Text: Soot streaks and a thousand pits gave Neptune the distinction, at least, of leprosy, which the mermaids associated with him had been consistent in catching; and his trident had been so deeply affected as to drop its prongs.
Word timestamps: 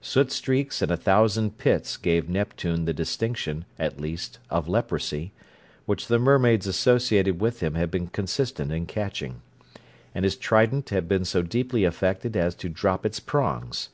Soot 0.00 0.30
streaks 0.30 0.82
and 0.82 0.92
a 0.92 0.96
thousand 0.96 1.58
pits 1.58 1.96
gave 1.96 2.28
Neptune 2.28 2.84
the 2.84 2.92
distinction, 2.92 3.64
at 3.76 4.00
least, 4.00 4.38
of 4.48 4.68
leprosy, 4.68 5.32
which 5.84 6.06
the 6.06 6.20
mermaids 6.20 6.68
associated 6.68 7.40
with 7.40 7.58
him 7.58 7.74
had 7.74 7.90
been 7.90 8.06
consistent 8.06 8.70
in 8.70 8.86
catching; 8.86 9.42
and 10.14 10.24
his 10.24 10.36
trident 10.36 10.90
had 10.90 11.08
been 11.08 11.24
so 11.24 11.42
deeply 11.42 11.82
affected 11.82 12.36
as 12.36 12.54
to 12.54 12.68
drop 12.68 13.04
its 13.04 13.18
prongs. 13.18 13.88